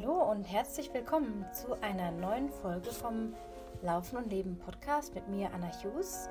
[0.00, 3.34] Hallo und herzlich willkommen zu einer neuen Folge vom
[3.82, 6.28] Laufen und Leben Podcast mit mir, Anna Hughes.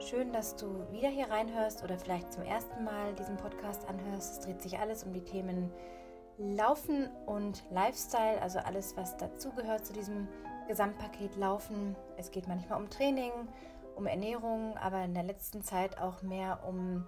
[0.00, 4.32] Schön, dass du wieder hier reinhörst oder vielleicht zum ersten Mal diesen Podcast anhörst.
[4.34, 5.72] Es dreht sich alles um die Themen
[6.36, 10.28] Laufen und Lifestyle, also alles, was dazugehört zu diesem
[10.68, 11.96] Gesamtpaket Laufen.
[12.18, 13.32] Es geht manchmal um Training,
[13.94, 17.06] um Ernährung, aber in der letzten Zeit auch mehr um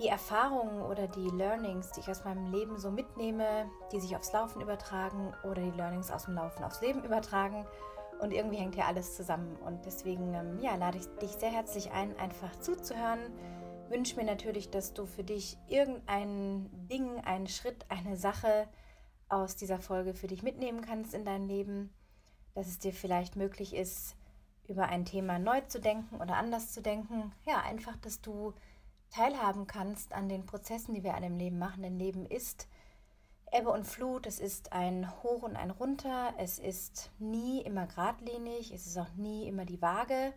[0.00, 4.32] die Erfahrungen oder die Learnings, die ich aus meinem Leben so mitnehme, die sich aufs
[4.32, 7.66] Laufen übertragen oder die Learnings aus dem Laufen aufs Leben übertragen.
[8.20, 9.56] Und irgendwie hängt hier alles zusammen.
[9.56, 13.20] Und deswegen ähm, ja, lade ich dich sehr herzlich ein, einfach zuzuhören.
[13.88, 18.68] Wünsche mir natürlich, dass du für dich irgendein Ding, einen Schritt, eine Sache
[19.28, 21.92] aus dieser Folge für dich mitnehmen kannst in dein Leben.
[22.54, 24.16] Dass es dir vielleicht möglich ist,
[24.66, 27.32] über ein Thema neu zu denken oder anders zu denken.
[27.44, 28.54] Ja, einfach, dass du
[29.10, 31.82] teilhaben kannst an den Prozessen, die wir an dem Leben machen.
[31.82, 32.68] Denn Leben ist
[33.52, 38.72] Ebbe und Flut, es ist ein Hoch und ein Runter, es ist nie immer geradlinig,
[38.72, 40.32] es ist auch nie immer die Waage,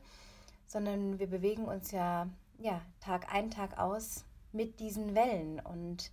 [0.67, 5.59] sondern wir bewegen uns ja, ja Tag ein, Tag aus mit diesen Wellen.
[5.59, 6.11] Und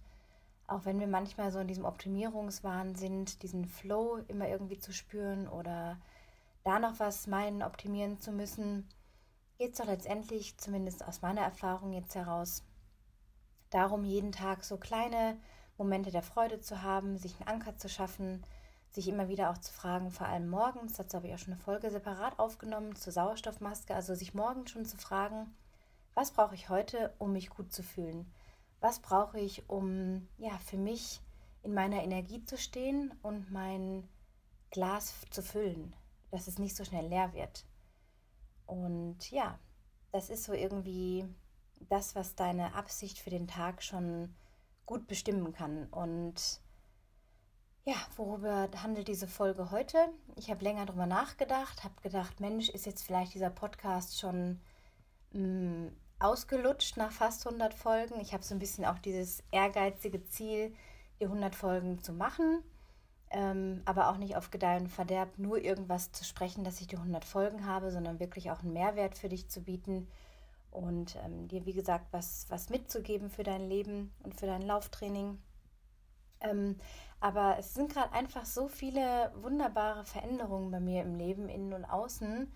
[0.66, 5.48] auch wenn wir manchmal so in diesem Optimierungswahn sind, diesen Flow immer irgendwie zu spüren
[5.48, 5.98] oder
[6.64, 8.88] da noch was meinen, optimieren zu müssen,
[9.58, 12.62] geht es doch letztendlich, zumindest aus meiner Erfahrung jetzt heraus,
[13.70, 15.38] darum, jeden Tag so kleine
[15.78, 18.44] Momente der Freude zu haben, sich einen Anker zu schaffen,
[18.90, 21.62] sich immer wieder auch zu fragen, vor allem morgens, dazu habe ich auch schon eine
[21.62, 25.54] Folge separat aufgenommen zur Sauerstoffmaske, also sich morgens schon zu fragen,
[26.14, 28.32] was brauche ich heute, um mich gut zu fühlen?
[28.80, 31.20] Was brauche ich, um ja für mich
[31.62, 34.08] in meiner Energie zu stehen und mein
[34.70, 35.94] Glas zu füllen,
[36.30, 37.66] dass es nicht so schnell leer wird?
[38.66, 39.58] Und ja,
[40.12, 41.26] das ist so irgendwie
[41.88, 44.34] das, was deine Absicht für den Tag schon
[44.86, 45.86] gut bestimmen kann.
[45.88, 46.60] Und
[47.84, 49.98] ja, worüber handelt diese Folge heute?
[50.36, 54.60] Ich habe länger darüber nachgedacht, habe gedacht, Mensch, ist jetzt vielleicht dieser Podcast schon
[55.32, 58.20] mh, mm, ausgelutscht nach fast 100 Folgen.
[58.20, 60.74] Ich habe so ein bisschen auch dieses ehrgeizige Ziel,
[61.20, 62.62] die 100 Folgen zu machen
[63.30, 66.96] ähm, aber auch nicht auf Gedeih und Verderb nur irgendwas zu sprechen, dass ich die
[66.96, 70.06] 100 Folgen habe, sondern wirklich auch einen Mehrwert für dich zu bieten
[70.70, 75.38] und ähm, dir, wie gesagt, was, was mitzugeben für dein Leben und für dein Lauftraining.
[76.40, 76.76] Ähm,
[77.18, 81.84] aber es sind gerade einfach so viele wunderbare Veränderungen bei mir im Leben, innen und
[81.84, 82.52] außen,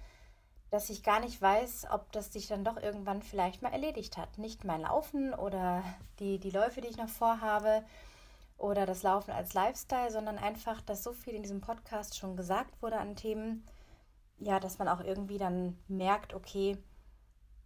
[0.70, 4.38] dass ich gar nicht weiß, ob das sich dann doch irgendwann vielleicht mal erledigt hat.
[4.38, 5.82] Nicht mein Laufen oder
[6.20, 7.82] die, die Läufe, die ich noch vorhabe,
[8.60, 12.80] oder das Laufen als Lifestyle, sondern einfach, dass so viel in diesem Podcast schon gesagt
[12.82, 13.66] wurde an Themen,
[14.38, 16.76] ja, dass man auch irgendwie dann merkt, okay,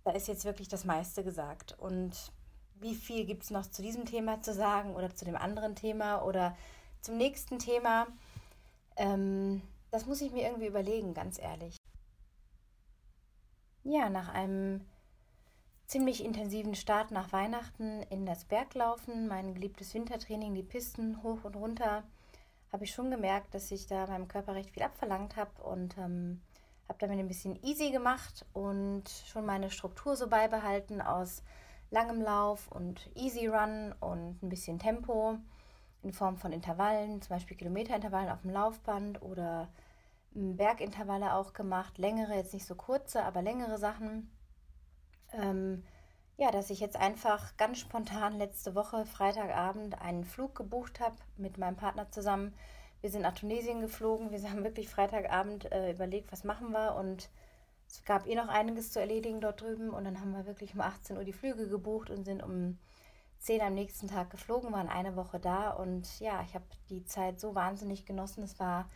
[0.04, 1.76] da ist jetzt wirklich das meiste gesagt.
[1.78, 2.32] Und
[2.76, 6.22] wie viel gibt es noch zu diesem Thema zu sagen oder zu dem anderen Thema
[6.22, 6.56] oder
[7.00, 8.06] zum nächsten Thema?
[8.96, 11.76] Ähm, das muss ich mir irgendwie überlegen, ganz ehrlich.
[13.82, 14.86] Ja, nach einem
[15.94, 21.54] ziemlich intensiven Start nach Weihnachten in das Berglaufen, mein geliebtes Wintertraining, die Pisten hoch und
[21.54, 22.02] runter,
[22.72, 26.40] habe ich schon gemerkt, dass ich da meinem Körper recht viel abverlangt habe und ähm,
[26.88, 31.44] habe damit ein bisschen easy gemacht und schon meine Struktur so beibehalten aus
[31.92, 35.38] langem Lauf und Easy Run und ein bisschen Tempo
[36.02, 39.68] in Form von Intervallen, zum Beispiel Kilometerintervallen auf dem Laufband oder
[40.32, 44.28] Bergintervalle auch gemacht, längere, jetzt nicht so kurze, aber längere Sachen
[45.34, 45.84] ähm,
[46.36, 51.58] ja, dass ich jetzt einfach ganz spontan letzte Woche, Freitagabend, einen Flug gebucht habe mit
[51.58, 52.54] meinem Partner zusammen.
[53.00, 54.30] Wir sind nach Tunesien geflogen.
[54.30, 56.96] Wir haben wirklich Freitagabend äh, überlegt, was machen wir.
[56.96, 57.28] Und
[57.86, 59.90] es gab eh noch einiges zu erledigen dort drüben.
[59.90, 62.78] Und dann haben wir wirklich um 18 Uhr die Flüge gebucht und sind um
[63.38, 65.70] 10 am nächsten Tag geflogen, waren eine Woche da.
[65.70, 68.42] Und ja, ich habe die Zeit so wahnsinnig genossen.
[68.42, 68.88] Es war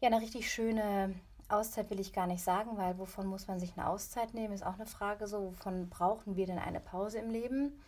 [0.00, 1.14] ja eine richtig schöne
[1.52, 4.64] Auszeit will ich gar nicht sagen, weil wovon muss man sich eine Auszeit nehmen, ist
[4.64, 7.80] auch eine Frage so, wovon brauchen wir denn eine Pause im Leben?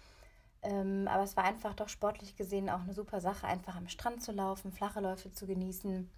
[0.63, 4.23] Ähm, aber es war einfach doch sportlich gesehen auch eine super Sache, einfach am Strand
[4.23, 6.09] zu laufen, flache Läufe zu genießen,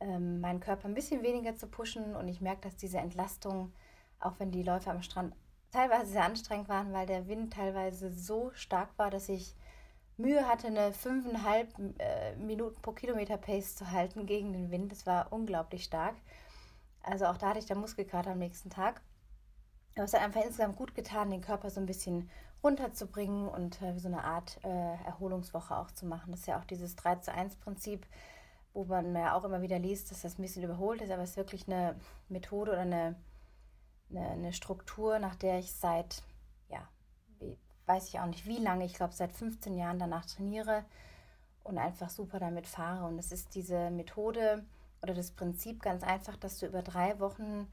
[0.00, 3.72] ähm, meinen Körper ein bisschen weniger zu pushen und ich merke, dass diese Entlastung,
[4.18, 5.34] auch wenn die Läufe am Strand
[5.72, 9.54] teilweise sehr anstrengend waren, weil der Wind teilweise so stark war, dass ich
[10.16, 14.90] Mühe hatte, eine 5,5 äh, Minuten pro Kilometer Pace zu halten gegen den Wind.
[14.90, 16.14] Das war unglaublich stark.
[17.06, 19.00] Also auch da hatte ich dann Muskelkater am nächsten Tag.
[19.94, 22.28] Aber es hat einfach insgesamt gut getan, den Körper so ein bisschen
[22.62, 26.32] runterzubringen und äh, so eine Art äh, Erholungswoche auch zu machen.
[26.32, 28.06] Das ist ja auch dieses 3 zu 1 Prinzip,
[28.74, 31.30] wo man ja auch immer wieder liest, dass das ein bisschen überholt ist, aber es
[31.30, 31.98] ist wirklich eine
[32.28, 33.16] Methode oder eine,
[34.10, 36.24] eine, eine Struktur, nach der ich seit,
[36.68, 36.86] ja,
[37.38, 37.56] wie,
[37.86, 40.84] weiß ich auch nicht wie lange, ich glaube seit 15 Jahren danach trainiere
[41.62, 43.06] und einfach super damit fahre.
[43.06, 44.64] Und es ist diese Methode
[45.06, 47.68] oder das Prinzip ganz einfach, dass du über drei Wochen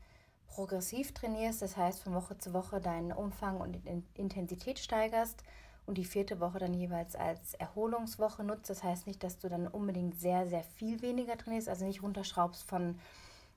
[0.45, 3.79] progressiv trainierst, das heißt von Woche zu Woche deinen Umfang und
[4.13, 5.43] Intensität steigerst
[5.87, 8.69] und die vierte Woche dann jeweils als Erholungswoche nutzt.
[8.69, 12.63] Das heißt nicht, dass du dann unbedingt sehr, sehr viel weniger trainierst, also nicht runterschraubst
[12.63, 12.99] von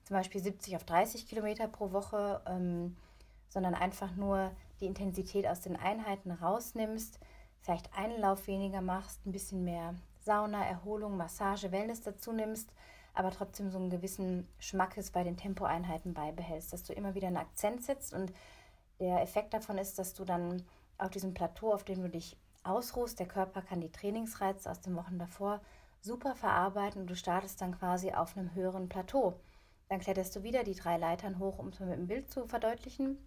[0.04, 2.96] zum Beispiel 70 auf 30 Kilometer pro Woche, ähm,
[3.48, 7.20] sondern einfach nur die Intensität aus den Einheiten rausnimmst,
[7.60, 12.72] vielleicht einen Lauf weniger machst, ein bisschen mehr Sauna, Erholung, Massage, Wellness dazu nimmst,
[13.16, 17.38] aber trotzdem so einen gewissen Schmackes bei den Tempoeinheiten beibehältst, dass du immer wieder einen
[17.38, 18.32] Akzent setzt und
[19.00, 20.62] der Effekt davon ist, dass du dann
[20.98, 24.96] auf diesem Plateau, auf dem du dich ausruhst, der Körper kann die Trainingsreize aus den
[24.96, 25.60] Wochen davor
[26.00, 29.40] super verarbeiten und du startest dann quasi auf einem höheren Plateau.
[29.88, 33.18] Dann kletterst du wieder die drei Leitern hoch, um es mit dem Bild zu verdeutlichen,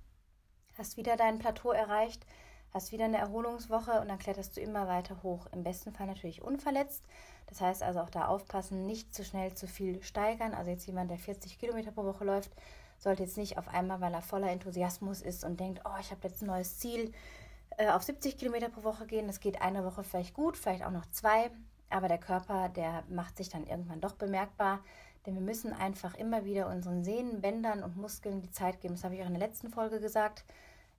[0.78, 2.26] hast wieder dein Plateau erreicht,
[2.74, 5.48] hast wieder eine Erholungswoche und dann kletterst du immer weiter hoch.
[5.52, 7.04] Im besten Fall natürlich unverletzt.
[7.48, 10.54] Das heißt also auch da aufpassen, nicht zu schnell zu viel steigern.
[10.54, 12.52] Also jetzt jemand, der 40 Kilometer pro Woche läuft,
[13.00, 16.28] sollte jetzt nicht auf einmal, weil er voller Enthusiasmus ist und denkt, oh, ich habe
[16.28, 17.12] jetzt ein neues Ziel,
[17.78, 19.28] äh, auf 70 Kilometer pro Woche gehen.
[19.28, 21.50] Das geht eine Woche vielleicht gut, vielleicht auch noch zwei.
[21.90, 24.80] Aber der Körper, der macht sich dann irgendwann doch bemerkbar.
[25.26, 28.94] Denn wir müssen einfach immer wieder unseren Sehnen, Bändern und Muskeln die Zeit geben.
[28.94, 30.44] Das habe ich auch in der letzten Folge gesagt.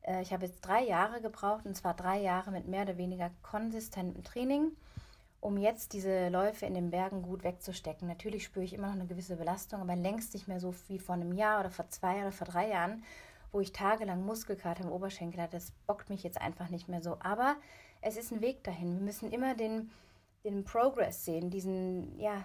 [0.02, 3.30] Äh, ich habe jetzt drei Jahre gebraucht, und zwar drei Jahre mit mehr oder weniger
[3.42, 4.72] konsistentem Training,
[5.40, 8.06] um jetzt diese Läufe in den Bergen gut wegzustecken.
[8.08, 11.14] Natürlich spüre ich immer noch eine gewisse Belastung, aber längst nicht mehr so wie vor
[11.14, 13.02] einem Jahr oder vor zwei oder vor drei Jahren,
[13.52, 15.56] wo ich tagelang Muskelkater im Oberschenkel hatte.
[15.56, 17.16] Das bockt mich jetzt einfach nicht mehr so.
[17.20, 17.56] Aber
[18.02, 18.98] es ist ein Weg dahin.
[18.98, 19.90] Wir müssen immer den,
[20.44, 22.44] den Progress sehen, diesen, ja,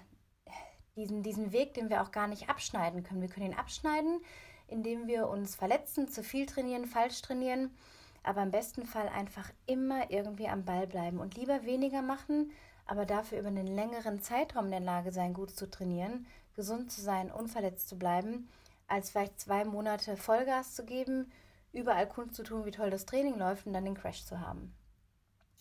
[0.95, 3.21] diesen, diesen Weg, den wir auch gar nicht abschneiden können.
[3.21, 4.21] Wir können ihn abschneiden,
[4.67, 7.75] indem wir uns verletzen, zu viel trainieren, falsch trainieren,
[8.23, 12.51] aber im besten Fall einfach immer irgendwie am Ball bleiben und lieber weniger machen,
[12.87, 16.25] aber dafür über einen längeren Zeitraum in der Lage sein, gut zu trainieren,
[16.55, 18.49] gesund zu sein, unverletzt zu bleiben,
[18.87, 21.31] als vielleicht zwei Monate Vollgas zu geben,
[21.73, 24.73] überall Kunst zu tun, wie toll das Training läuft und dann den Crash zu haben.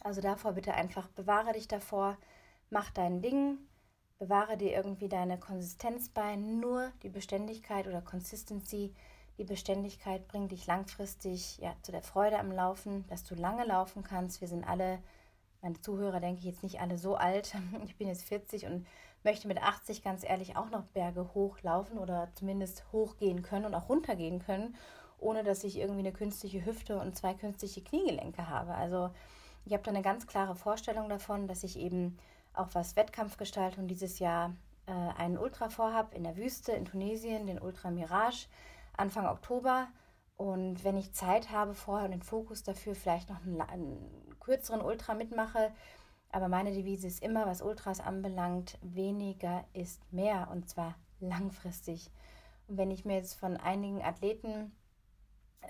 [0.00, 2.18] Also davor bitte einfach bewahre dich davor,
[2.70, 3.58] mach dein Ding,
[4.24, 6.36] bewahre dir irgendwie deine Konsistenz bei.
[6.36, 8.94] Nur die Beständigkeit oder Consistency,
[9.36, 14.02] die Beständigkeit bringt dich langfristig ja, zu der Freude am Laufen, dass du lange laufen
[14.02, 14.40] kannst.
[14.40, 14.98] Wir sind alle,
[15.60, 17.54] meine Zuhörer denke ich jetzt nicht alle so alt.
[17.84, 18.86] Ich bin jetzt 40 und
[19.24, 23.90] möchte mit 80 ganz ehrlich auch noch Berge hochlaufen oder zumindest hochgehen können und auch
[23.90, 24.74] runtergehen können,
[25.18, 28.74] ohne dass ich irgendwie eine künstliche Hüfte und zwei künstliche Kniegelenke habe.
[28.74, 29.10] Also
[29.66, 32.18] ich habe da eine ganz klare Vorstellung davon, dass ich eben
[32.54, 34.54] auch was Wettkampfgestaltung dieses Jahr
[34.86, 38.46] äh, einen Ultra vorhab in der Wüste in Tunesien, den Ultra Mirage,
[38.96, 39.88] Anfang Oktober.
[40.36, 44.82] Und wenn ich Zeit habe vorher und den Fokus dafür vielleicht noch einen, einen kürzeren
[44.82, 45.72] Ultra mitmache,
[46.30, 52.10] aber meine Devise ist immer, was Ultras anbelangt, weniger ist mehr und zwar langfristig.
[52.66, 54.72] Und wenn ich mir jetzt von einigen Athleten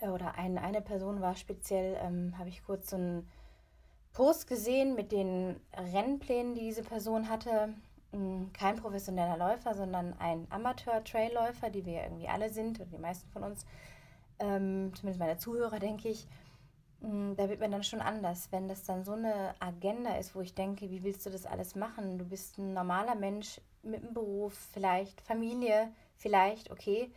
[0.01, 3.29] äh, oder ein, eine Person war speziell, ähm, habe ich kurz so ein
[4.15, 7.75] Post gesehen mit den Rennplänen, die diese Person hatte.
[8.13, 13.29] Hm, kein professioneller Läufer, sondern ein Amateur-Trailläufer, die wir irgendwie alle sind, oder die meisten
[13.31, 13.67] von uns,
[14.39, 16.29] ähm, zumindest meine Zuhörer, denke ich.
[17.01, 20.41] Hm, da wird mir dann schon anders, wenn das dann so eine Agenda ist, wo
[20.41, 22.17] ich denke, wie willst du das alles machen?
[22.17, 27.11] Du bist ein normaler Mensch mit einem Beruf, vielleicht Familie, vielleicht, okay.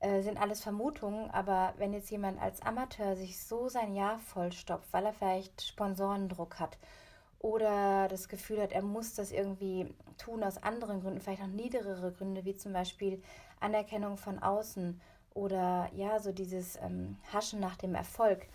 [0.00, 4.92] Äh, sind alles Vermutungen, aber wenn jetzt jemand als Amateur sich so sein Jahr vollstopft,
[4.92, 6.76] weil er vielleicht Sponsorendruck hat
[7.38, 12.12] oder das Gefühl hat, er muss das irgendwie tun aus anderen Gründen, vielleicht auch niedrigere
[12.12, 13.22] Gründe, wie zum Beispiel
[13.58, 15.00] Anerkennung von außen
[15.32, 18.46] oder ja, so dieses ähm, Haschen nach dem Erfolg,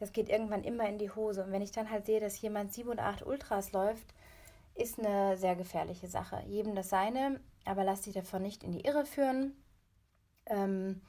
[0.00, 1.44] das geht irgendwann immer in die Hose.
[1.44, 4.14] Und wenn ich dann halt sehe, dass jemand sieben und acht Ultras läuft,
[4.74, 6.42] ist eine sehr gefährliche Sache.
[6.46, 9.54] Jedem das seine, aber lass dich davon nicht in die Irre führen
[10.48, 11.00] ähm,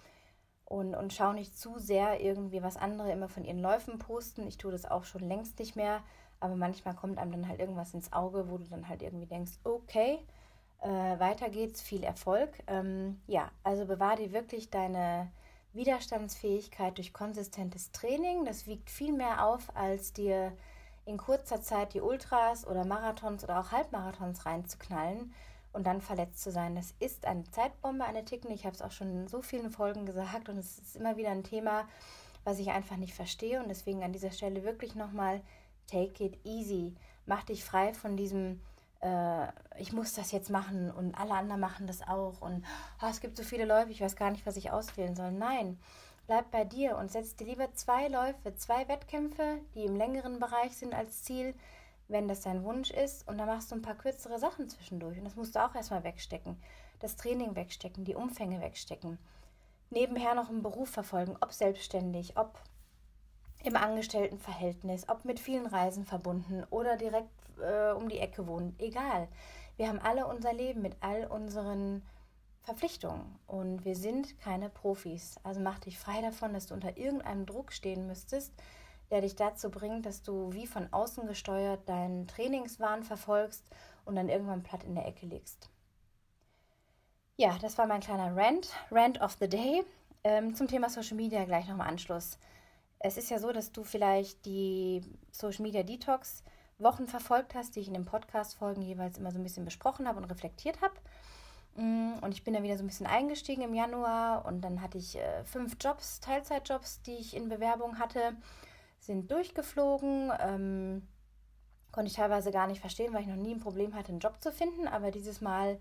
[0.66, 4.48] und, und schau nicht zu sehr irgendwie, was andere immer von ihren Läufen posten.
[4.48, 6.02] Ich tue das auch schon längst nicht mehr,
[6.40, 9.54] aber manchmal kommt einem dann halt irgendwas ins Auge, wo du dann halt irgendwie denkst,
[9.64, 10.20] okay,
[10.82, 12.52] äh, weiter geht's, viel Erfolg.
[12.68, 15.32] Ähm, ja, also bewahr dir wirklich deine
[15.74, 18.46] Widerstandsfähigkeit durch konsistentes Training.
[18.46, 20.54] Das wiegt viel mehr auf, als dir
[21.06, 25.34] in kurzer Zeit die Ultras oder Marathons oder auch Halbmarathons reinzuknallen
[25.74, 26.76] und dann verletzt zu sein.
[26.76, 28.52] Das ist eine Zeitbombe, eine Ticken.
[28.52, 31.30] Ich habe es auch schon in so vielen Folgen gesagt und es ist immer wieder
[31.30, 31.88] ein Thema,
[32.44, 33.62] was ich einfach nicht verstehe.
[33.62, 35.42] Und deswegen an dieser Stelle wirklich nochmal,
[35.88, 36.96] take it easy.
[37.26, 38.62] Mach dich frei von diesem,
[39.02, 39.48] äh,
[39.78, 42.42] ich muss das jetzt machen und alle anderen machen das auch.
[42.42, 42.66] Und
[43.02, 45.32] oh, es gibt so viele Läufe, ich weiß gar nicht, was ich auswählen soll.
[45.32, 45.80] Nein,
[46.26, 50.76] bleib bei dir und setz dir lieber zwei Läufe, zwei Wettkämpfe, die im längeren Bereich
[50.76, 51.54] sind als Ziel
[52.10, 53.28] wenn das dein Wunsch ist.
[53.28, 55.18] Und dann machst du ein paar kürzere Sachen zwischendurch.
[55.18, 56.62] Und das musst du auch erstmal wegstecken.
[57.00, 59.18] Das Training wegstecken, die Umfänge wegstecken.
[59.90, 62.60] Nebenher noch einen Beruf verfolgen, ob selbstständig, ob
[63.64, 68.76] im Angestelltenverhältnis, ob mit vielen Reisen verbunden oder direkt äh, um die Ecke wohnen.
[68.80, 69.28] Egal.
[69.78, 72.04] Wir haben alle unser Leben mit all unseren
[72.64, 75.38] Verpflichtungen und wir sind keine Profis.
[75.44, 78.54] Also mach dich frei davon, dass du unter irgendeinem Druck stehen müsstest,
[79.12, 83.64] der dich dazu bringt, dass du wie von außen gesteuert deinen Trainingswahn verfolgst
[84.06, 85.70] und dann irgendwann platt in der Ecke liegst.
[87.38, 89.84] Ja, das war mein kleiner Rant, Rant of the Day.
[90.24, 92.38] Ähm, zum Thema Social Media gleich nochmal Anschluss.
[93.00, 95.02] Es ist ja so, dass du vielleicht die
[95.32, 96.44] Social Media Detox
[96.78, 100.18] Wochen verfolgt hast, die ich in den Podcast-Folgen jeweils immer so ein bisschen besprochen habe
[100.18, 100.94] und reflektiert habe.
[101.76, 104.98] Mm, und ich bin dann wieder so ein bisschen eingestiegen im Januar und dann hatte
[104.98, 108.34] ich äh, fünf Jobs, Teilzeitjobs, die ich in Bewerbung hatte
[109.10, 110.32] sind durchgeflogen.
[110.40, 111.08] Ähm,
[111.92, 114.36] konnte ich teilweise gar nicht verstehen, weil ich noch nie ein Problem hatte, einen Job
[114.40, 114.88] zu finden.
[114.88, 115.80] Aber dieses Mal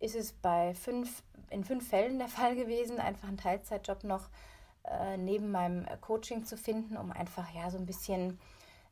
[0.00, 4.28] ist es bei fünf, in fünf Fällen der Fall gewesen, einfach einen Teilzeitjob noch
[4.84, 8.38] äh, neben meinem Coaching zu finden, um einfach ja so ein bisschen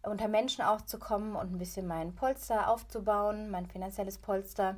[0.02, 4.76] unter Menschen auch zu kommen und ein bisschen mein Polster aufzubauen, mein finanzielles Polster.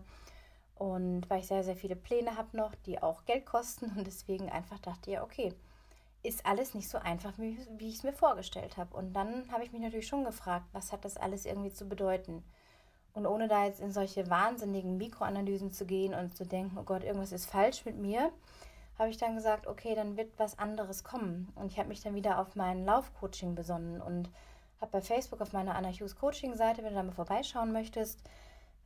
[0.75, 4.51] Und weil ich sehr, sehr viele Pläne habe noch, die auch Geld kosten und deswegen
[4.51, 5.55] einfach dachte, ja, okay,
[6.29, 8.97] ist alles nicht so einfach, wie, ich es mir vorgestellt habe.
[8.97, 12.45] Und dann habe ich mich natürlich schon gefragt, was hat das alles irgendwie zu bedeuten?
[13.15, 17.03] Und ohne da jetzt in solche wahnsinnigen Mikroanalysen zu gehen und zu denken, oh Gott,
[17.03, 18.31] irgendwas ist falsch mit mir,
[18.99, 21.51] habe ich dann gesagt, okay, dann wird was anderes kommen.
[21.55, 24.29] Und ich habe mich dann wieder auf mein Laufcoaching besonnen und
[24.81, 28.21] habe bei Facebook auf meiner Anna Hughes Coaching Seite, wenn du da mal vorbeischauen möchtest,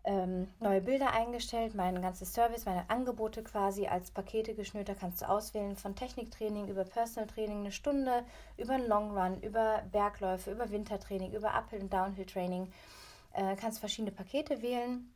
[0.05, 4.89] ähm, neue Bilder eingestellt, mein ganzes Service, meine Angebote quasi als Pakete geschnürt.
[4.89, 8.25] Da kannst du auswählen von Techniktraining über Personal Training eine Stunde,
[8.57, 12.73] über einen Long Run, über Bergläufe, über Wintertraining, über Uphill- und Downhill-Training.
[13.33, 15.13] Äh, kannst verschiedene Pakete wählen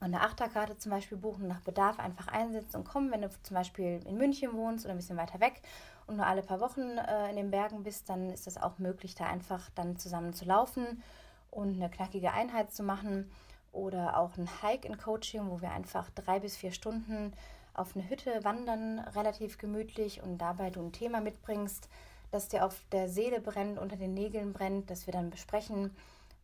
[0.00, 3.10] und eine Achterkarte zum Beispiel buchen, nach Bedarf einfach einsetzen und kommen.
[3.10, 5.62] Wenn du zum Beispiel in München wohnst oder ein bisschen weiter weg
[6.06, 9.14] und nur alle paar Wochen äh, in den Bergen bist, dann ist das auch möglich,
[9.14, 11.02] da einfach dann zusammen zu laufen
[11.50, 13.30] und eine knackige Einheit zu machen
[13.72, 17.32] oder auch ein Hike in Coaching, wo wir einfach drei bis vier Stunden
[17.74, 21.88] auf eine Hütte wandern, relativ gemütlich und dabei du ein Thema mitbringst,
[22.30, 25.94] das dir auf der Seele brennt, unter den Nägeln brennt, das wir dann besprechen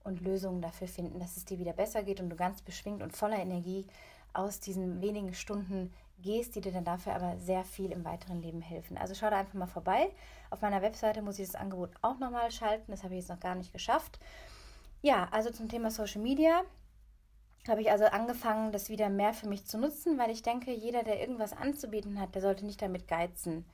[0.05, 3.17] und Lösungen dafür finden, dass es dir wieder besser geht und du ganz beschwingt und
[3.17, 3.87] voller Energie
[4.33, 5.93] aus diesen wenigen Stunden
[6.23, 8.97] gehst, die dir dann dafür aber sehr viel im weiteren Leben helfen.
[8.97, 10.11] Also schau da einfach mal vorbei.
[10.51, 12.91] Auf meiner Webseite muss ich das Angebot auch nochmal schalten.
[12.91, 14.19] Das habe ich jetzt noch gar nicht geschafft.
[15.03, 16.63] Ja, also zum Thema Social Media
[17.69, 21.03] habe ich also angefangen, das wieder mehr für mich zu nutzen, weil ich denke, jeder,
[21.03, 23.65] der irgendwas anzubieten hat, der sollte nicht damit geizen.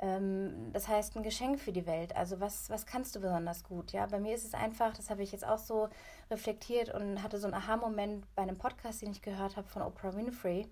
[0.00, 2.14] Ähm, das heißt, ein Geschenk für die Welt.
[2.16, 3.92] Also was, was kannst du besonders gut?
[3.92, 5.88] Ja, bei mir ist es einfach, das habe ich jetzt auch so
[6.30, 10.14] reflektiert und hatte so einen Aha-Moment bei einem Podcast, den ich gehört habe von Oprah
[10.14, 10.68] Winfrey.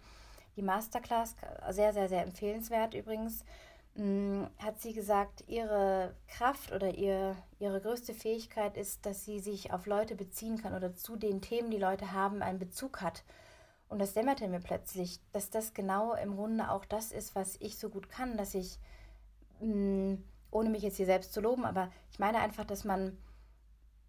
[0.56, 1.37] Die Masterclass,
[1.70, 3.44] sehr, sehr, sehr empfehlenswert übrigens.
[3.96, 9.72] Mm, hat sie gesagt, ihre Kraft oder ihr, ihre größte Fähigkeit ist, dass sie sich
[9.72, 13.24] auf Leute beziehen kann oder zu den Themen, die Leute haben, einen Bezug hat.
[13.88, 17.78] Und das dämmerte mir plötzlich, dass das genau im Grunde auch das ist, was ich
[17.78, 18.78] so gut kann, dass ich,
[19.60, 20.16] mm,
[20.50, 23.16] ohne mich jetzt hier selbst zu loben, aber ich meine einfach, dass man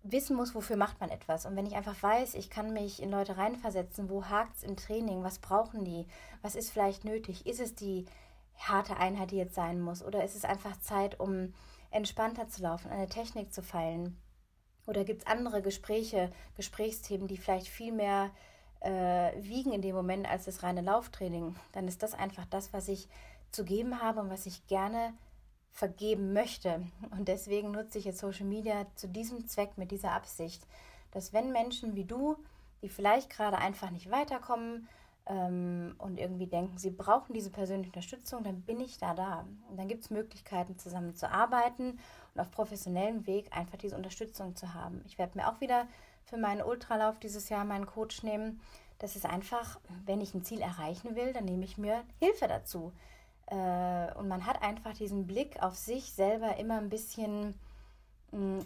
[0.04, 1.46] wissen muss, wofür macht man etwas.
[1.46, 4.76] Und wenn ich einfach weiß, ich kann mich in Leute reinversetzen, wo hakt es im
[4.76, 6.08] Training, was brauchen die,
[6.42, 8.06] was ist vielleicht nötig, ist es die
[8.60, 10.04] harte Einheit, die jetzt sein muss?
[10.04, 11.54] Oder ist es einfach Zeit, um
[11.92, 14.18] entspannter zu laufen, eine Technik zu feilen?
[14.86, 18.32] Oder gibt es andere Gespräche, Gesprächsthemen, die vielleicht viel mehr
[18.80, 21.56] äh, wiegen in dem Moment als das reine Lauftraining?
[21.74, 23.08] Dann ist das einfach das, was ich
[23.52, 25.14] zu geben habe und was ich gerne
[25.72, 26.82] vergeben möchte.
[27.12, 30.66] Und deswegen nutze ich jetzt Social Media zu diesem Zweck, mit dieser Absicht,
[31.12, 32.36] dass wenn Menschen wie du,
[32.82, 34.88] die vielleicht gerade einfach nicht weiterkommen,
[35.30, 39.46] ähm, und irgendwie denken, sie brauchen diese persönliche Unterstützung, dann bin ich da da.
[39.70, 42.00] Und dann gibt es Möglichkeiten, zusammen zu arbeiten
[42.34, 45.02] und auf professionellem Weg einfach diese Unterstützung zu haben.
[45.06, 45.88] Ich werde mir auch wieder
[46.24, 48.62] für meinen Ultralauf dieses Jahr meinen Coach nehmen.
[49.00, 52.94] Das ist einfach, wenn ich ein Ziel erreichen will, dann nehme ich mir Hilfe dazu.
[53.48, 57.54] Äh, und man hat einfach diesen Blick auf sich selber immer ein bisschen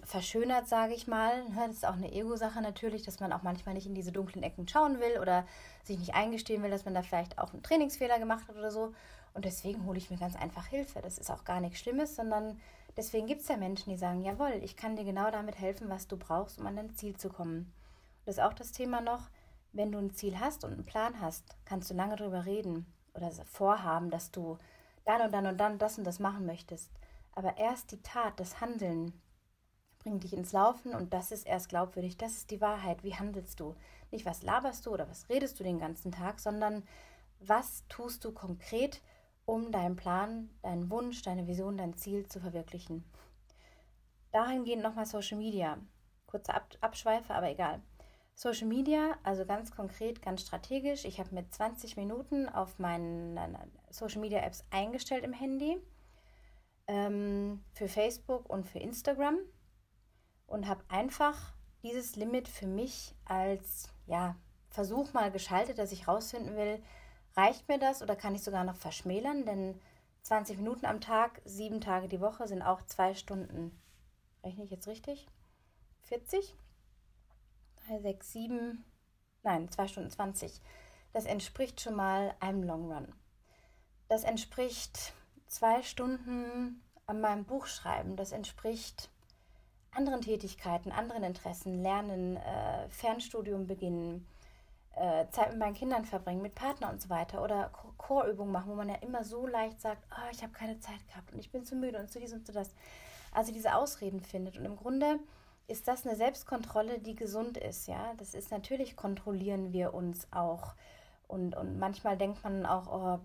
[0.03, 1.43] verschönert, sage ich mal.
[1.49, 4.43] Ne, das ist auch eine Ego-Sache natürlich, dass man auch manchmal nicht in diese dunklen
[4.43, 5.45] Ecken schauen will oder
[5.83, 8.93] sich nicht eingestehen will, dass man da vielleicht auch einen Trainingsfehler gemacht hat oder so.
[9.33, 11.01] Und deswegen hole ich mir ganz einfach Hilfe.
[11.01, 12.59] Das ist auch gar nichts Schlimmes, sondern
[12.97, 16.07] deswegen gibt es ja Menschen, die sagen, jawohl, ich kann dir genau damit helfen, was
[16.07, 17.59] du brauchst, um an dein Ziel zu kommen.
[17.59, 19.29] Und das ist auch das Thema noch,
[19.73, 23.31] wenn du ein Ziel hast und einen Plan hast, kannst du lange darüber reden oder
[23.45, 24.57] vorhaben, dass du
[25.05, 26.91] dann und dann und dann das und das machen möchtest.
[27.33, 29.13] Aber erst die Tat, das Handeln,
[30.01, 32.17] bringt dich ins Laufen und das ist erst glaubwürdig.
[32.17, 33.03] Das ist die Wahrheit.
[33.03, 33.75] Wie handelst du?
[34.11, 36.83] Nicht, was laberst du oder was redest du den ganzen Tag, sondern
[37.39, 39.01] was tust du konkret,
[39.45, 43.03] um deinen Plan, deinen Wunsch, deine Vision, dein Ziel zu verwirklichen.
[44.31, 45.77] Dahingehend nochmal Social Media.
[46.27, 47.81] Kurzer Ab Abschweife, aber egal.
[48.35, 51.05] Social Media, also ganz konkret, ganz strategisch.
[51.05, 53.39] Ich habe mit 20 Minuten auf meinen
[53.89, 55.77] Social Media Apps eingestellt im Handy.
[56.87, 59.37] Ähm, für Facebook und für Instagram.
[60.51, 64.35] Und habe einfach dieses Limit für mich als ja,
[64.69, 66.83] Versuch mal geschaltet, dass ich rausfinden will,
[67.35, 69.45] reicht mir das oder kann ich sogar noch verschmälern?
[69.45, 69.79] Denn
[70.23, 73.79] 20 Minuten am Tag, sieben Tage die Woche sind auch zwei Stunden.
[74.43, 75.27] Rechne ich jetzt richtig?
[76.03, 76.55] 40?
[77.87, 78.85] 3, 6, 7,
[79.43, 80.61] nein, 2 Stunden 20.
[81.13, 83.13] Das entspricht schon mal einem Long Run.
[84.07, 85.13] Das entspricht
[85.47, 88.15] zwei Stunden an meinem Buch schreiben.
[88.15, 89.09] Das entspricht
[89.91, 94.25] anderen Tätigkeiten, anderen Interessen, Lernen, äh, Fernstudium beginnen,
[94.95, 98.75] äh, Zeit mit meinen Kindern verbringen, mit Partner und so weiter oder Chorübungen machen, wo
[98.75, 101.65] man ja immer so leicht sagt, oh, ich habe keine Zeit gehabt und ich bin
[101.65, 102.73] zu müde und zu dies und zu das.
[103.33, 104.57] Also diese Ausreden findet.
[104.57, 105.19] Und im Grunde
[105.67, 108.13] ist das eine Selbstkontrolle, die gesund ist, ja.
[108.17, 110.73] Das ist natürlich, kontrollieren wir uns auch.
[111.27, 113.19] Und, und manchmal denkt man auch, oh,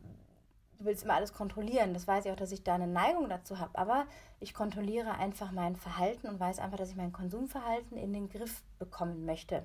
[0.78, 1.95] du willst immer alles kontrollieren.
[1.95, 3.78] Das weiß ich auch, dass ich da eine Neigung dazu habe.
[3.78, 4.06] Aber
[4.40, 8.62] ich kontrolliere einfach mein Verhalten und weiß einfach, dass ich mein Konsumverhalten in den Griff
[8.78, 9.59] bekommen möchte.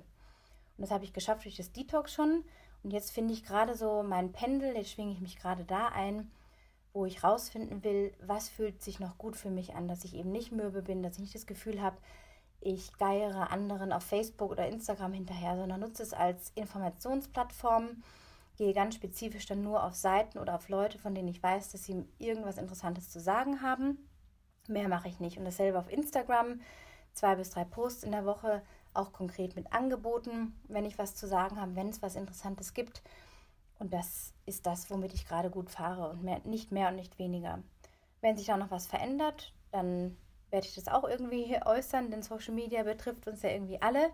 [0.76, 2.44] Und das habe ich geschafft durch das Detox schon.
[2.82, 6.30] Und jetzt finde ich gerade so mein Pendel, jetzt schwinge ich mich gerade da ein,
[6.92, 10.32] wo ich rausfinden will, was fühlt sich noch gut für mich an, dass ich eben
[10.32, 11.96] nicht mürbe bin, dass ich nicht das Gefühl habe,
[12.60, 18.02] ich geiere anderen auf Facebook oder Instagram hinterher, sondern nutze es als Informationsplattform,
[18.56, 21.84] gehe ganz spezifisch dann nur auf Seiten oder auf Leute, von denen ich weiß, dass
[21.84, 24.08] sie irgendwas Interessantes zu sagen haben.
[24.68, 25.38] Mehr mache ich nicht.
[25.38, 26.60] Und dasselbe auf Instagram,
[27.12, 28.62] zwei bis drei Posts in der Woche,
[28.94, 33.02] auch konkret mit Angeboten, wenn ich was zu sagen habe, wenn es was Interessantes gibt.
[33.78, 37.18] Und das ist das, womit ich gerade gut fahre und mehr, nicht mehr und nicht
[37.18, 37.62] weniger.
[38.20, 40.16] Wenn sich da noch was verändert, dann
[40.50, 44.10] werde ich das auch irgendwie äußern, denn Social Media betrifft uns ja irgendwie alle.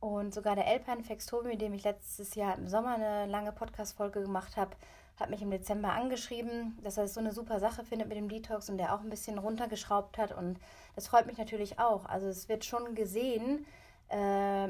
[0.00, 4.20] Und sogar der Alpine Fextobi, mit dem ich letztes Jahr im Sommer eine lange Podcast-Folge
[4.20, 4.76] gemacht habe,
[5.16, 8.28] hat mich im Dezember angeschrieben, dass er es so eine super Sache findet mit dem
[8.28, 10.32] Detox und der auch ein bisschen runtergeschraubt hat.
[10.32, 10.58] Und
[10.94, 12.04] das freut mich natürlich auch.
[12.06, 13.64] Also es wird schon gesehen,
[14.08, 14.68] äh,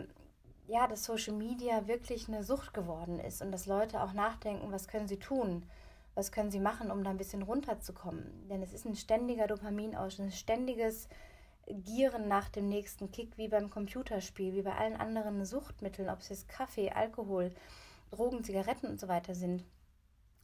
[0.66, 4.88] ja, dass Social Media wirklich eine Sucht geworden ist und dass Leute auch nachdenken, was
[4.88, 5.64] können sie tun,
[6.14, 8.46] was können sie machen, um da ein bisschen runterzukommen.
[8.48, 11.08] Denn es ist ein ständiger Dopaminausstoß, ein ständiges
[11.66, 16.28] Gieren nach dem nächsten Kick, wie beim Computerspiel, wie bei allen anderen Suchtmitteln, ob es
[16.28, 17.52] jetzt Kaffee, Alkohol,
[18.10, 19.64] Drogen, Zigaretten und so weiter sind.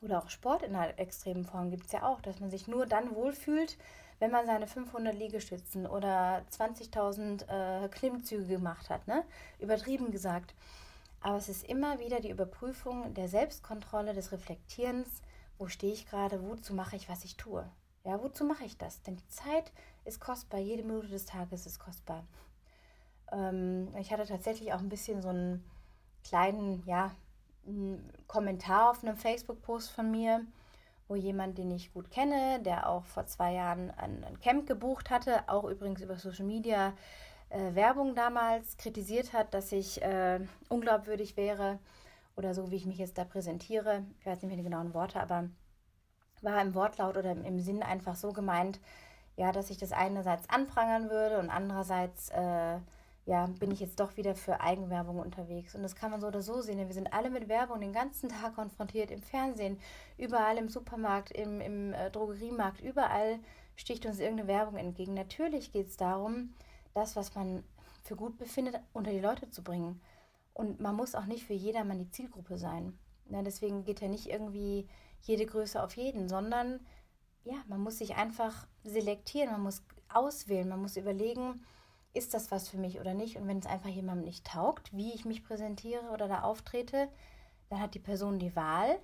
[0.02, 2.86] Oder auch Sport in einer extremen Form gibt es ja auch, dass man sich nur
[2.86, 3.76] dann wohlfühlt,
[4.18, 9.24] wenn man seine 500 Liegestützen oder 20.000 äh, Klimmzüge gemacht hat, ne?
[9.58, 10.54] übertrieben gesagt.
[11.20, 15.20] Aber es ist immer wieder die Überprüfung der Selbstkontrolle, des Reflektierens,
[15.58, 17.68] wo stehe ich gerade, wozu mache ich, was ich tue.
[18.04, 19.02] Ja, wozu mache ich das?
[19.02, 19.72] Denn die Zeit
[20.04, 22.24] ist kostbar, jede Minute des Tages ist kostbar.
[23.32, 25.64] Ähm, ich hatte tatsächlich auch ein bisschen so einen
[26.24, 27.12] kleinen, ja,
[27.66, 30.44] einen Kommentar auf einem Facebook-Post von mir,
[31.08, 35.10] wo jemand, den ich gut kenne, der auch vor zwei Jahren ein, ein Camp gebucht
[35.10, 36.94] hatte, auch übrigens über Social Media
[37.50, 41.78] äh, Werbung damals, kritisiert hat, dass ich äh, unglaubwürdig wäre
[42.36, 44.04] oder so, wie ich mich jetzt da präsentiere.
[44.20, 45.50] Ich weiß nicht mehr die genauen Worte, aber
[46.42, 48.80] war im Wortlaut oder im, im Sinn einfach so gemeint,
[49.40, 52.78] ja, dass ich das einerseits anprangern würde und andererseits äh,
[53.24, 55.74] ja, bin ich jetzt doch wieder für Eigenwerbung unterwegs.
[55.74, 56.76] Und das kann man so oder so sehen.
[56.76, 59.80] Wir sind alle mit Werbung den ganzen Tag konfrontiert, im Fernsehen,
[60.18, 63.38] überall im Supermarkt, im, im äh, Drogeriemarkt, überall
[63.76, 65.14] sticht uns irgendeine Werbung entgegen.
[65.14, 66.52] Natürlich geht es darum,
[66.92, 67.64] das, was man
[68.02, 70.02] für gut befindet, unter die Leute zu bringen.
[70.52, 72.98] Und man muss auch nicht für jedermann die Zielgruppe sein.
[73.30, 74.86] Ja, deswegen geht ja nicht irgendwie
[75.22, 76.80] jede Größe auf jeden, sondern
[77.44, 81.64] ja, man muss sich einfach selektieren, man muss auswählen, man muss überlegen,
[82.12, 83.36] ist das was für mich oder nicht?
[83.36, 87.08] Und wenn es einfach jemandem nicht taugt, wie ich mich präsentiere oder da auftrete,
[87.68, 88.98] dann hat die Person die Wahl,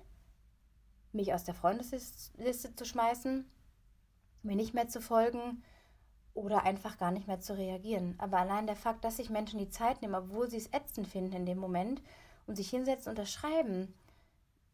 [1.13, 3.49] mich aus der Freundesliste zu schmeißen,
[4.43, 5.63] mir nicht mehr zu folgen
[6.33, 8.15] oder einfach gar nicht mehr zu reagieren.
[8.19, 11.33] Aber allein der Fakt, dass sich Menschen die Zeit nehmen, obwohl sie es ätzend finden
[11.33, 12.01] in dem Moment
[12.45, 13.93] und sich hinsetzen und das schreiben,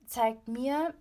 [0.06, 0.94] zeigt mir,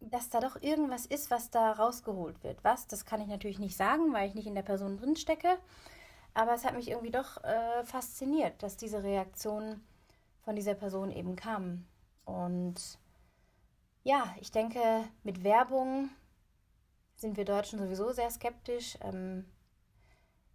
[0.00, 2.62] dass da doch irgendwas ist, was da rausgeholt wird.
[2.64, 5.58] Was, das kann ich natürlich nicht sagen, weil ich nicht in der Person drin stecke.
[6.34, 9.82] Aber es hat mich irgendwie doch äh, fasziniert, dass diese Reaktion
[10.42, 11.86] von dieser Person eben kam.
[12.24, 12.98] Und
[14.02, 14.80] ja, ich denke,
[15.22, 16.08] mit Werbung
[17.16, 18.96] sind wir Deutschen sowieso sehr skeptisch.
[19.02, 19.44] Ähm,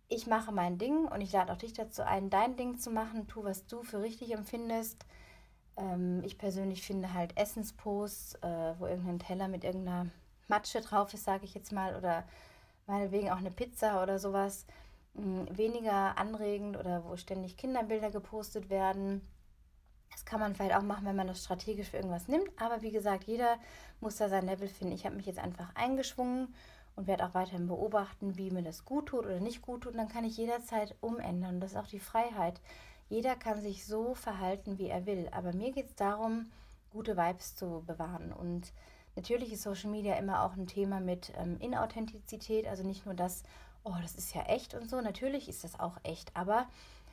[0.08, 3.28] ich mache mein Ding und ich lade auch dich dazu ein, dein Ding zu machen.
[3.28, 5.06] Tu, was du für richtig empfindest.
[5.78, 10.08] Ähm, ich persönlich finde halt Essensposts, äh, wo irgendein Teller mit irgendeiner
[10.48, 12.24] Matsche drauf ist, sage ich jetzt mal, oder
[12.88, 14.66] meinetwegen auch eine Pizza oder sowas,
[15.16, 19.22] mh, weniger anregend oder wo ständig Kinderbilder gepostet werden.
[20.12, 22.50] Das kann man vielleicht auch machen, wenn man das strategisch für irgendwas nimmt.
[22.58, 23.58] Aber wie gesagt, jeder
[24.00, 24.94] muss da sein Level finden.
[24.94, 26.54] Ich habe mich jetzt einfach eingeschwungen
[26.96, 29.92] und werde auch weiterhin beobachten, wie mir das gut tut oder nicht gut tut.
[29.92, 31.60] Und dann kann ich jederzeit umändern.
[31.60, 32.62] Das ist auch die Freiheit.
[33.10, 35.30] Jeder kann sich so verhalten, wie er will.
[35.32, 36.52] Aber mir geht es darum,
[36.92, 38.32] gute Vibes zu bewahren.
[38.34, 38.74] Und
[39.16, 42.68] natürlich ist Social Media immer auch ein Thema mit ähm, Inauthentizität.
[42.68, 43.44] Also nicht nur das,
[43.84, 45.02] oh, das ist ja echt und so.
[45.02, 46.36] Natürlich ist das auch echt.
[46.36, 46.68] Aber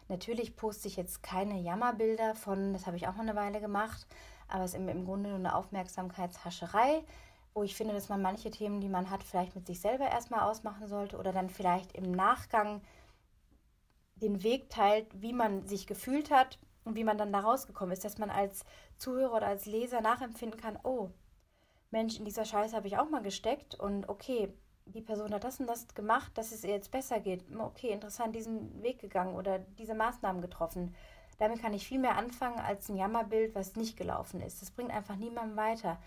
[0.09, 4.07] natürlich poste ich jetzt keine Jammerbilder von, das habe ich auch mal eine Weile gemacht.
[4.49, 7.05] Aber es ist im, im Grunde nur eine Aufmerksamkeitshascherei
[7.55, 10.41] wo ich finde, dass man manche Themen, die man hat, vielleicht mit sich selber erstmal
[10.41, 12.81] ausmachen sollte oder dann vielleicht im Nachgang
[14.23, 18.05] den Weg teilt, wie man sich gefühlt hat und wie man dann da rausgekommen ist,
[18.05, 18.65] dass man als
[18.97, 21.11] Zuhörer oder als Leser nachempfinden kann, oh,
[21.91, 24.53] Mensch, in dieser Scheiße habe ich auch mal gesteckt und okay,
[24.87, 27.45] die Person hat das und das gemacht, dass es ihr jetzt besser geht.
[27.57, 30.95] Okay, interessant, diesen Weg gegangen oder diese Maßnahmen getroffen.
[31.39, 34.63] Damit kann ich viel mehr anfangen als ein Jammerbild, was nicht gelaufen ist.
[34.63, 35.99] Das bringt einfach niemandem weiter.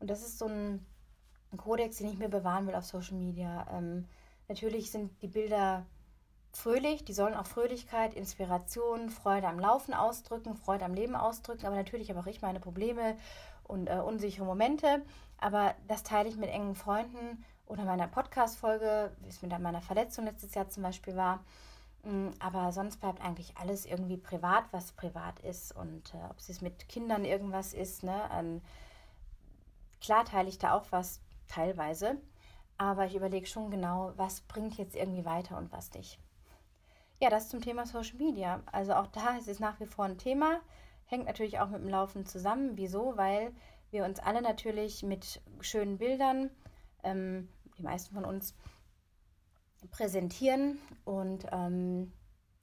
[0.00, 0.84] Und das ist so ein
[1.56, 3.66] Kodex, den ich mir bewahren will auf Social Media.
[3.72, 4.06] Ähm,
[4.48, 5.86] natürlich sind die Bilder
[6.56, 11.76] fröhlich, die sollen auch Fröhlichkeit, Inspiration, Freude am Laufen ausdrücken, Freude am Leben ausdrücken, aber
[11.76, 13.16] natürlich habe auch ich meine Probleme
[13.64, 15.02] und äh, unsichere Momente.
[15.38, 20.24] Aber das teile ich mit engen Freunden oder meiner Podcast-Folge, wie es mit meiner Verletzung
[20.24, 21.44] letztes Jahr zum Beispiel war.
[22.04, 25.74] Mm, aber sonst bleibt eigentlich alles irgendwie privat, was privat ist.
[25.74, 28.30] Und äh, ob es mit Kindern irgendwas ist, ne?
[28.32, 28.60] Ähm,
[30.04, 32.18] Klar teile ich da auch was teilweise,
[32.76, 36.18] aber ich überlege schon genau, was bringt jetzt irgendwie weiter und was nicht.
[37.24, 38.62] Ja, das zum Thema Social Media.
[38.70, 40.60] Also auch da ist es nach wie vor ein Thema,
[41.06, 42.76] hängt natürlich auch mit dem Laufen zusammen.
[42.76, 43.16] Wieso?
[43.16, 43.54] Weil
[43.90, 46.50] wir uns alle natürlich mit schönen Bildern,
[47.02, 48.54] ähm, die meisten von uns,
[49.90, 52.12] präsentieren und ähm,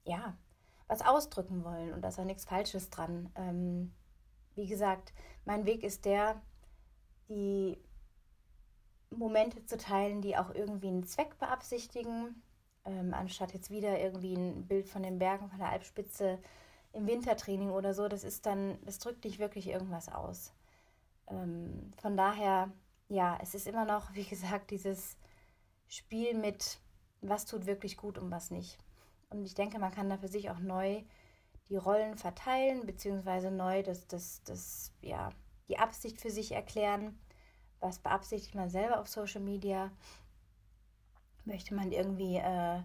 [0.03, 0.37] ja,
[0.85, 3.31] was ausdrücken wollen und da ist auch nichts Falsches dran.
[3.33, 3.91] Ähm,
[4.53, 5.11] wie gesagt,
[5.43, 6.39] mein Weg ist der,
[7.29, 7.79] die
[9.09, 12.43] Momente zu teilen, die auch irgendwie einen Zweck beabsichtigen,
[12.85, 16.39] ähm, anstatt jetzt wieder irgendwie ein Bild von den Bergen, von der Alpspitze
[16.93, 18.07] im Wintertraining oder so.
[18.07, 20.53] Das ist dann, das drückt nicht wirklich irgendwas aus.
[21.27, 22.71] Ähm, von daher,
[23.07, 25.17] ja, es ist immer noch, wie gesagt, dieses
[25.87, 26.79] Spiel mit,
[27.21, 28.77] was tut wirklich gut und was nicht.
[29.29, 31.03] Und ich denke, man kann da für sich auch neu
[31.69, 35.29] die Rollen verteilen, beziehungsweise neu das, das, das, ja,
[35.69, 37.17] die Absicht für sich erklären.
[37.79, 39.89] Was beabsichtigt man selber auf Social Media?
[41.45, 42.81] Möchte man irgendwie äh,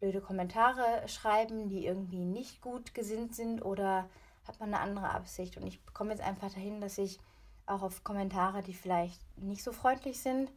[0.00, 4.08] blöde Kommentare schreiben, die irgendwie nicht gut gesinnt sind oder
[4.46, 5.56] hat man eine andere Absicht?
[5.56, 7.18] Und ich komme jetzt einfach dahin, dass ich
[7.66, 10.50] auch auf Kommentare, die vielleicht nicht so freundlich sind,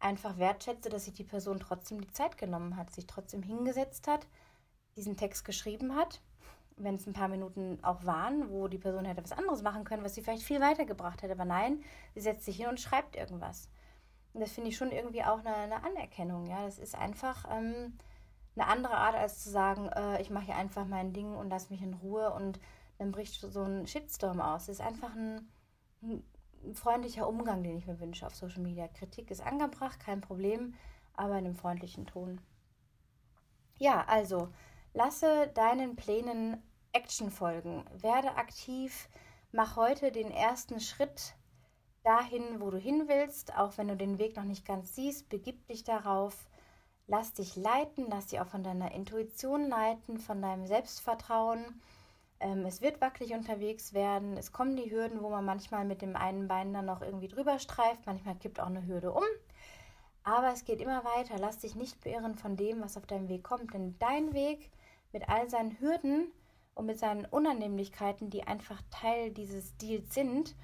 [0.00, 4.26] einfach wertschätze, dass sich die Person trotzdem die Zeit genommen hat, sich trotzdem hingesetzt hat,
[4.96, 6.20] diesen Text geschrieben hat
[6.82, 10.04] wenn es ein paar Minuten auch waren, wo die Person hätte was anderes machen können,
[10.04, 11.32] was sie vielleicht viel weitergebracht hätte.
[11.32, 11.82] Aber nein,
[12.14, 13.68] sie setzt sich hin und schreibt irgendwas.
[14.32, 16.46] Und das finde ich schon irgendwie auch eine, eine, Anerkennung.
[16.46, 17.98] Ja, das ist einfach ähm,
[18.56, 21.70] eine andere Art, als zu sagen, äh, ich mache hier einfach mein Ding und lass
[21.70, 22.60] mich in Ruhe und
[22.98, 24.66] dann bricht so ein Shitstorm aus.
[24.66, 25.48] Das ist einfach ein,
[26.02, 28.86] ein freundlicher Umgang, den ich mir wünsche auf Social Media.
[28.88, 30.74] Kritik ist angebracht, kein Problem,
[31.14, 32.40] aber in einem freundlichen Ton.
[33.78, 34.48] Ja, also
[34.92, 36.62] lasse deinen Plänen
[36.92, 37.84] Action folgen.
[37.92, 39.08] Werde aktiv,
[39.52, 41.34] mach heute den ersten Schritt
[42.04, 45.66] dahin, wo du hin willst, auch wenn du den Weg noch nicht ganz siehst, begib
[45.66, 46.46] dich darauf,
[47.06, 51.80] lass dich leiten, lass dich auch von deiner Intuition leiten, von deinem Selbstvertrauen.
[52.40, 56.16] Ähm, es wird wackelig unterwegs werden, es kommen die Hürden, wo man manchmal mit dem
[56.16, 59.24] einen Bein dann noch irgendwie drüber streift, manchmal kippt auch eine Hürde um.
[60.22, 61.38] Aber es geht immer weiter.
[61.38, 63.72] Lass dich nicht beirren von dem, was auf deinem Weg kommt.
[63.74, 64.70] Denn dein Weg
[65.12, 66.30] mit all seinen Hürden
[66.74, 70.54] und mit seinen Unannehmlichkeiten, die einfach Teil dieses Deals sind,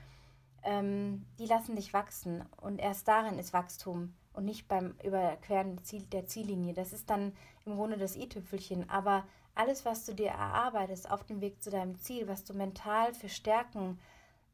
[0.67, 2.45] ähm, die lassen dich wachsen.
[2.61, 5.81] Und erst darin ist Wachstum und nicht beim Überqueren
[6.13, 6.75] der Ziellinie.
[6.75, 7.33] Das ist dann
[7.65, 8.91] im Grunde das i-Tüpfelchen.
[8.91, 9.25] Aber
[9.55, 13.31] alles, was du dir erarbeitest auf dem Weg zu deinem Ziel, was du mental für
[13.31, 13.99] Stärken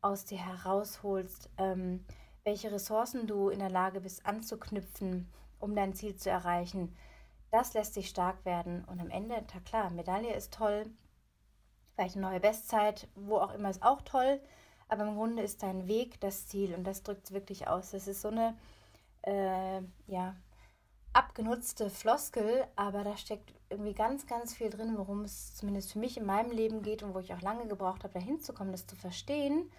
[0.00, 2.04] aus dir herausholst, ähm,
[2.44, 6.94] welche Ressourcen du in der Lage bist anzuknüpfen, um dein Ziel zu erreichen,
[7.50, 8.84] das lässt dich stark werden.
[8.84, 10.84] Und am Ende, klar, Medaille ist toll,
[11.94, 14.40] vielleicht eine neue Bestzeit, wo auch immer ist auch toll,
[14.88, 17.90] aber im Grunde ist dein Weg das Ziel und das drückt es wirklich aus.
[17.90, 18.56] Das ist so eine,
[19.22, 20.34] äh, ja,
[21.12, 26.16] abgenutzte Floskel, aber da steckt irgendwie ganz, ganz viel drin, worum es zumindest für mich
[26.16, 28.96] in meinem Leben geht und wo ich auch lange gebraucht habe, da hinzukommen, das zu
[28.96, 29.70] verstehen,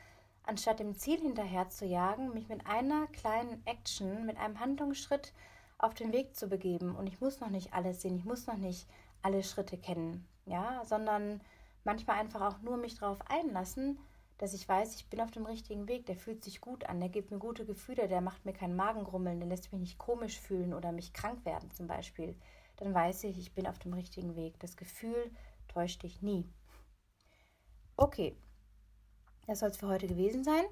[0.46, 5.34] anstatt dem Ziel hinterher zu jagen, mich mit einer kleinen Action, mit einem Handlungsschritt
[5.78, 6.96] auf den Weg zu begeben.
[6.96, 8.88] Und ich muss noch nicht alles sehen, ich muss noch nicht
[9.22, 11.42] alle Schritte kennen, ja, sondern
[11.84, 13.98] manchmal einfach auch nur mich darauf einlassen,
[14.44, 17.08] dass ich weiß, ich bin auf dem richtigen Weg, der fühlt sich gut an, der
[17.08, 20.74] gibt mir gute Gefühle, der macht mir keinen Magengrummeln, der lässt mich nicht komisch fühlen
[20.74, 22.36] oder mich krank werden zum Beispiel,
[22.76, 24.60] dann weiß ich, ich bin auf dem richtigen Weg.
[24.60, 25.32] Das Gefühl
[25.70, 26.46] täuscht dich nie.
[27.96, 28.36] Okay,
[29.48, 30.66] das soll es für heute gewesen sein.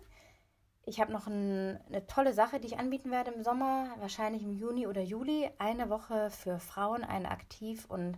[0.83, 4.51] Ich habe noch ein, eine tolle Sache, die ich anbieten werde im Sommer, wahrscheinlich im
[4.51, 5.49] Juni oder Juli.
[5.59, 8.17] Eine Woche für Frauen, ein Aktiv- und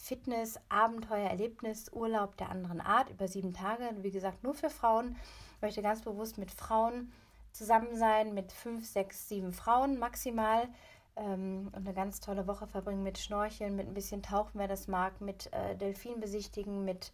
[0.00, 3.90] Fitness, Abenteuer, Erlebnis, Urlaub der anderen Art über sieben Tage.
[3.98, 5.16] Wie gesagt, nur für Frauen.
[5.56, 7.12] Ich möchte ganz bewusst mit Frauen
[7.52, 10.68] zusammen sein, mit fünf, sechs, sieben Frauen maximal.
[11.16, 14.86] Ähm, und eine ganz tolle Woche verbringen mit Schnorcheln, mit ein bisschen Tauchen, wer das
[14.86, 17.12] mag, mit äh, Delfin besichtigen, mit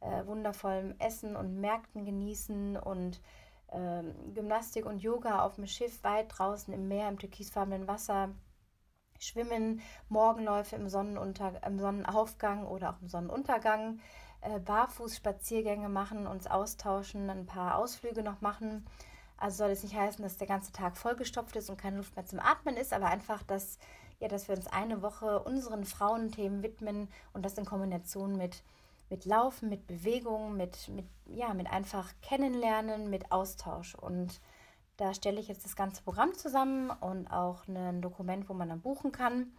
[0.00, 3.20] äh, wundervollem Essen und Märkten genießen und
[3.72, 8.30] ähm, Gymnastik und Yoga auf dem Schiff weit draußen im Meer, im türkisfarbenen Wasser
[9.18, 14.00] Schwimmen, Morgenläufe im, Sonnenunter im Sonnenaufgang oder auch im Sonnenuntergang,
[14.42, 18.86] äh, Barfußspaziergänge machen, uns austauschen, ein paar Ausflüge noch machen.
[19.38, 22.24] Also soll es nicht heißen, dass der ganze Tag vollgestopft ist und keine Luft mehr
[22.24, 23.78] zum Atmen ist, aber einfach, dass,
[24.18, 28.62] ja, dass wir uns eine Woche unseren Frauenthemen widmen und das in Kombination mit,
[29.10, 33.94] mit Laufen, mit Bewegung, mit, mit, ja, mit einfach Kennenlernen, mit Austausch.
[33.94, 34.40] Und
[34.96, 38.80] da stelle ich jetzt das ganze Programm zusammen und auch ein Dokument, wo man dann
[38.80, 39.52] buchen kann.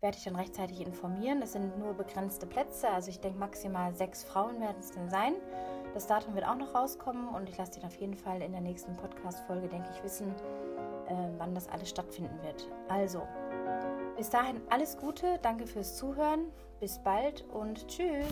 [0.00, 1.42] Werde ich dann rechtzeitig informieren.
[1.42, 5.34] Es sind nur begrenzte Plätze, also ich denke maximal sechs Frauen werden es denn sein.
[5.94, 8.60] Das Datum wird auch noch rauskommen und ich lasse dich auf jeden Fall in der
[8.60, 10.34] nächsten Podcast-Folge, denke ich, wissen,
[11.08, 12.68] äh, wann das alles stattfinden wird.
[12.88, 13.22] Also,
[14.16, 18.26] bis dahin alles Gute, danke fürs Zuhören, bis bald und tschüss.